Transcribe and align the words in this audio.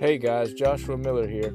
Hey 0.00 0.16
guys, 0.16 0.52
Joshua 0.52 0.96
Miller 0.96 1.26
here. 1.26 1.52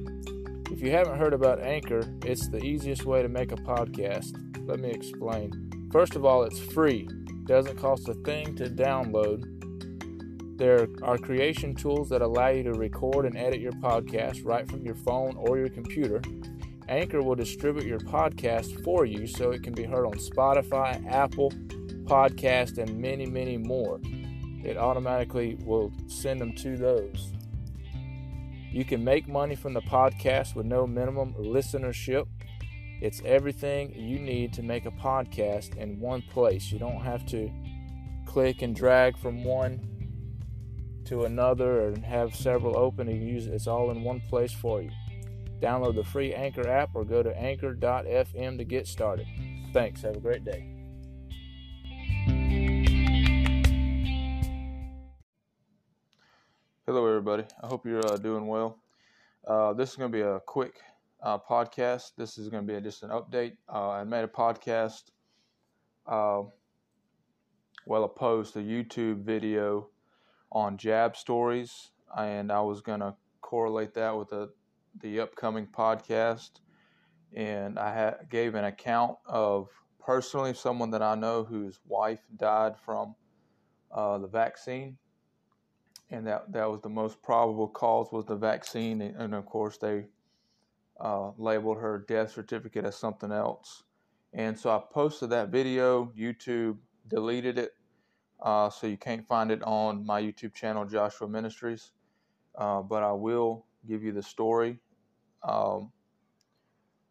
If 0.70 0.82
you 0.82 0.92
haven't 0.92 1.18
heard 1.18 1.34
about 1.34 1.62
Anchor, 1.62 2.04
it's 2.26 2.50
the 2.50 2.62
easiest 2.62 3.06
way 3.06 3.22
to 3.22 3.30
make 3.30 3.54
a 3.54 3.56
podcast. 3.56 4.36
Let 4.68 4.82
me 4.82 4.90
explain. 4.90 5.90
First 5.94 6.18
of 6.18 6.26
all, 6.26 6.44
it's 6.44 6.60
free, 6.60 7.08
doesn't 7.46 7.78
cost 7.78 8.10
a 8.10 8.14
thing 8.16 8.54
to 8.58 8.66
download. 8.66 9.48
There 10.58 10.90
are 11.04 11.18
creation 11.18 11.74
tools 11.74 12.10
that 12.10 12.22
allow 12.22 12.50
you 12.50 12.64
to 12.64 12.74
record 12.74 13.26
and 13.26 13.38
edit 13.38 13.62
your 13.62 13.72
podcast 13.72 14.42
right 14.44 14.70
from 14.70 14.84
your 14.84 14.96
phone 14.96 15.38
or 15.38 15.58
your 15.58 15.70
computer. 15.70 16.22
Anchor 16.90 17.22
will 17.22 17.36
distribute 17.36 17.86
your 17.86 18.00
podcast 18.00 18.84
for 18.84 19.06
you 19.06 19.26
so 19.26 19.52
it 19.52 19.64
can 19.64 19.74
be 19.74 19.86
heard 19.86 20.06
on 20.06 20.16
Spotify, 20.16 21.02
Apple, 21.10 21.52
Podcast, 22.04 22.78
and 22.78 23.00
many, 23.00 23.26
many 23.26 23.56
more. 23.56 24.02
It 24.66 24.76
automatically 24.76 25.56
will 25.64 25.94
send 26.08 26.42
them 26.42 26.54
to 26.56 26.76
those. 26.76 27.32
You 28.74 28.84
can 28.84 29.04
make 29.04 29.28
money 29.28 29.54
from 29.54 29.76
the 29.76 29.82
podcast 29.82 30.56
with 30.56 30.66
no 30.66 30.88
minimum 30.88 31.36
listenership. 31.36 32.26
It's 33.02 33.22
everything 33.24 33.94
you 33.94 34.18
need 34.18 34.52
to 34.54 34.64
make 34.64 34.88
a 34.88 34.92
podcast 34.92 35.78
in 35.78 36.00
one 36.00 36.24
place. 36.24 36.72
You 36.72 36.80
don't 36.80 37.02
have 37.02 37.24
to 37.28 37.52
click 38.26 38.64
and 38.64 38.76
drag 38.76 39.16
from 39.20 39.44
one 39.44 39.80
to 41.06 41.26
another 41.26 41.88
and 41.88 42.04
have 42.04 42.36
several 42.36 42.76
open 42.76 43.08
and 43.10 43.24
use 43.24 43.46
it. 43.46 43.54
It's 43.54 43.68
all 43.68 43.92
in 43.92 44.04
one 44.04 44.22
place 44.22 44.52
for 44.52 44.82
you. 44.82 44.90
Download 45.62 45.94
the 45.94 46.04
free 46.04 46.34
Anchor 46.34 46.68
app 46.68 46.90
or 46.96 47.06
go 47.06 47.22
to 47.22 47.38
anchor.fm 47.38 48.58
to 48.58 48.64
get 48.64 48.88
started. 48.88 49.28
Thanks. 49.72 50.02
Have 50.02 50.16
a 50.16 50.20
great 50.20 50.44
day. 50.44 50.83
Hello, 56.86 57.08
everybody. 57.08 57.46
I 57.64 57.68
hope 57.68 57.86
you're 57.86 58.06
uh, 58.06 58.18
doing 58.18 58.46
well. 58.46 58.78
Uh, 59.48 59.72
this 59.72 59.92
is 59.92 59.96
going 59.96 60.12
to 60.12 60.18
be 60.18 60.22
a 60.22 60.42
quick 60.42 60.82
uh, 61.22 61.38
podcast. 61.38 62.12
This 62.18 62.38
is 62.38 62.50
going 62.50 62.68
to 62.68 62.74
be 62.74 62.82
just 62.82 63.04
an 63.04 63.10
update. 63.10 63.56
Uh, 63.74 63.92
I 63.92 64.04
made 64.04 64.26
a 64.26 64.28
podcast, 64.28 65.04
uh, 66.06 66.42
well, 67.86 68.04
a 68.04 68.10
post, 68.10 68.58
a 68.58 68.60
YouTube 68.60 69.24
video 69.24 69.92
on 70.52 70.76
jab 70.76 71.16
stories, 71.16 71.92
and 72.18 72.52
I 72.52 72.60
was 72.60 72.82
going 72.82 73.00
to 73.00 73.16
correlate 73.40 73.94
that 73.94 74.18
with 74.18 74.32
the, 74.32 74.50
the 75.02 75.22
upcoming 75.22 75.68
podcast. 75.68 76.50
And 77.34 77.80
I 77.80 77.94
ha- 77.94 78.18
gave 78.30 78.56
an 78.56 78.66
account 78.66 79.16
of 79.26 79.70
personally 80.06 80.54
someone 80.54 80.92
that 80.92 81.02
I 81.02 81.16
know 81.16 81.46
whose 81.46 81.80
wife 81.88 82.20
died 82.36 82.74
from 82.84 83.16
uh, 83.90 84.18
the 84.18 84.28
vaccine 84.28 84.98
and 86.10 86.28
that 86.28 86.52
that 86.52 86.70
was 86.70 86.82
the 86.82 86.90
most 86.90 87.22
probable 87.22 87.68
cause 87.68 88.12
was 88.12 88.26
the 88.26 88.36
vaccine, 88.36 89.02
and, 89.02 89.16
and 89.16 89.36
of 89.36 89.46
course 89.46 89.78
they 89.78 90.06
uh, 91.00 91.32
labeled 91.38 91.78
her 91.78 92.06
death 92.08 92.32
certificate 92.32 92.86
as 92.86 92.96
something 92.96 93.32
else. 93.32 93.84
And 94.34 94.58
so 94.58 94.70
I 94.72 94.82
posted 94.92 95.30
that 95.30 95.50
video. 95.50 96.12
YouTube 96.18 96.78
deleted 97.08 97.58
it, 97.58 97.72
uh, 98.42 98.70
so 98.70 98.88
you 98.88 98.98
can't 98.98 99.28
find 99.28 99.52
it 99.52 99.62
on 99.64 100.06
my 100.06 100.22
YouTube 100.22 100.54
channel, 100.54 100.86
Joshua 100.86 101.28
Ministries. 101.28 101.92
Uh, 102.56 102.82
but 102.82 103.04
I 103.04 103.12
will 103.12 103.66
give 103.88 104.04
you 104.04 104.12
the 104.12 104.24
story 104.24 104.80
um, 105.44 105.92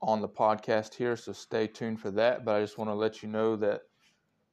on 0.01 0.21
the 0.21 0.29
podcast 0.29 0.95
here, 0.95 1.17
so 1.17 1.33
stay 1.33 1.67
tuned 1.67 2.01
for 2.01 2.11
that. 2.13 2.45
But 2.45 2.57
I 2.57 2.61
just 2.61 2.79
want 2.79 2.91
to 2.91 2.95
let 2.95 3.23
you 3.23 3.29
know 3.29 3.57
that 3.57 3.83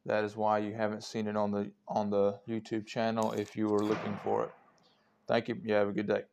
that 0.05 0.23
is 0.23 0.35
why 0.37 0.59
you 0.59 0.73
haven't 0.73 1.03
seen 1.03 1.27
it 1.27 1.37
on 1.37 1.51
the 1.51 1.71
on 1.87 2.09
the 2.09 2.39
YouTube 2.47 2.87
channel 2.87 3.33
if 3.33 3.55
you 3.55 3.69
were 3.69 3.85
looking 3.85 4.17
for 4.23 4.45
it. 4.45 4.51
Thank 5.27 5.49
you. 5.49 5.59
You 5.63 5.75
have 5.75 5.89
a 5.89 5.93
good 5.93 6.07
day. 6.07 6.23